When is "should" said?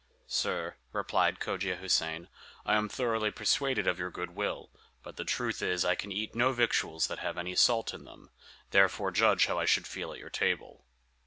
9.65-9.85